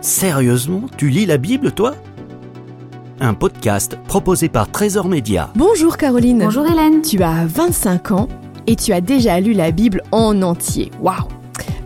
[0.00, 1.94] Sérieusement, tu lis la Bible, toi?
[3.20, 5.50] Un podcast proposé par Trésor Média.
[5.54, 6.38] Bonjour Caroline.
[6.38, 7.02] Bonjour Hélène.
[7.02, 8.28] Tu as 25 ans
[8.66, 10.90] et tu as déjà lu la Bible en entier.
[11.00, 11.28] Waouh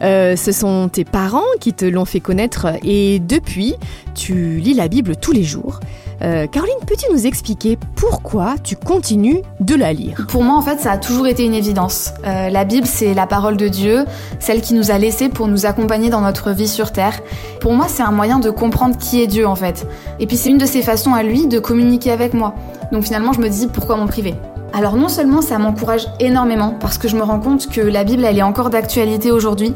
[0.03, 3.75] euh, ce sont tes parents qui te l'ont fait connaître et depuis,
[4.15, 5.81] tu lis la Bible tous les jours.
[6.23, 10.27] Euh, Caroline, peux-tu nous expliquer pourquoi tu continues de la lire?
[10.29, 12.13] Pour moi, en fait, ça a toujours été une évidence.
[12.27, 14.05] Euh, la Bible, c'est la parole de Dieu,
[14.39, 17.21] celle qui nous a laissés pour nous accompagner dans notre vie sur Terre.
[17.61, 19.87] Pour moi, c'est un moyen de comprendre qui est Dieu, en fait.
[20.21, 22.55] Et puis, c'est une de ses façons à lui de communiquer avec moi.
[22.93, 24.35] Donc finalement, je me dis, pourquoi m'en priver?
[24.75, 28.25] Alors non seulement ça m'encourage énormément parce que je me rends compte que la Bible
[28.25, 29.73] elle est encore d'actualité aujourd'hui.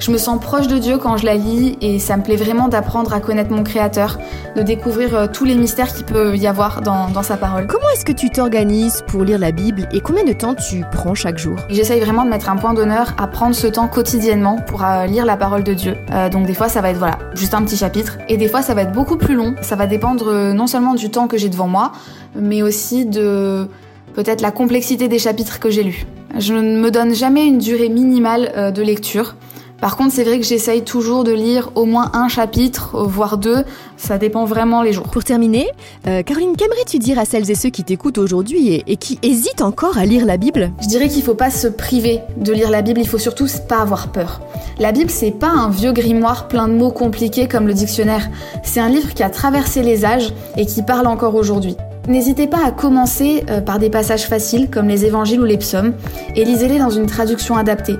[0.00, 2.66] Je me sens proche de Dieu quand je la lis et ça me plaît vraiment
[2.66, 4.18] d'apprendre à connaître mon Créateur,
[4.56, 7.68] de découvrir euh, tous les mystères qu'il peut y avoir dans, sa parole.
[7.68, 11.14] Comment est-ce que tu t'organises pour lire la Bible et combien de temps tu prends
[11.14, 11.56] chaque jour?
[11.68, 15.26] J'essaye vraiment de mettre un point d'honneur à prendre ce temps quotidiennement pour euh, lire
[15.26, 15.96] la parole de Dieu.
[16.10, 18.62] Euh, donc des fois ça va être voilà juste un petit chapitre et des fois
[18.62, 19.54] ça va être beaucoup plus long.
[19.60, 21.92] Ça va dépendre non seulement du temps que j'ai devant moi,
[22.34, 23.68] mais aussi de
[24.14, 26.06] peut-être la complexité des chapitres que j'ai lus.
[26.38, 29.34] Je ne me donne jamais une durée minimale euh, de lecture.
[29.80, 33.64] Par contre, c'est vrai que j'essaye toujours de lire au moins un chapitre, voire deux.
[33.96, 35.08] Ça dépend vraiment les jours.
[35.08, 35.68] Pour terminer,
[36.06, 39.96] euh, Caroline, qu'aimerais-tu dire à celles et ceux qui t'écoutent aujourd'hui et, qui hésitent encore
[39.96, 40.70] à lire la Bible?
[40.82, 43.00] Je dirais qu'il ne faut pas se priver de lire la Bible.
[43.00, 44.42] Il faut surtout pas avoir peur.
[44.78, 48.28] La Bible, c'est pas un vieux grimoire plein de mots compliqués comme le dictionnaire.
[48.62, 51.76] C'est un livre qui a traversé les âges et qui parle encore aujourd'hui.
[52.08, 55.92] N'hésitez pas à commencer euh, par des passages faciles comme les évangiles ou les psaumes
[56.34, 57.96] et lisez-les dans une traduction adaptée.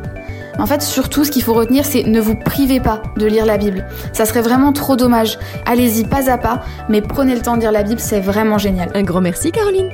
[0.58, 3.56] En fait, surtout, ce qu'il faut retenir, c'est ne vous privez pas de lire la
[3.56, 3.86] Bible.
[4.12, 5.38] Ça serait vraiment trop dommage.
[5.64, 8.90] Allez-y pas à pas, mais prenez le temps de lire la Bible, c'est vraiment génial.
[8.94, 9.88] Un grand merci, Caroline.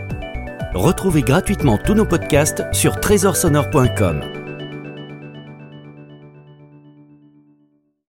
[0.75, 4.46] Retrouvez gratuitement tous nos podcasts sur trésorsonore.com.